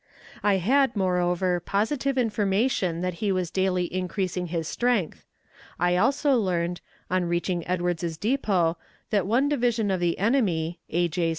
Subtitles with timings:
[0.41, 5.23] I had, moreover, positive information that he was daily increasing his strength.
[5.79, 6.81] I also learned,
[7.11, 8.77] on reaching Edwards's Depot,
[9.11, 11.07] that one division of the enemy (A.
[11.07, 11.29] J.